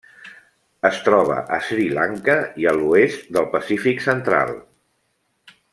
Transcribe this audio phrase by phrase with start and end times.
[0.89, 4.55] Es troba a Sri Lanka i a l'oest del Pacífic central.